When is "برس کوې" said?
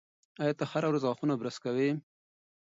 1.39-1.89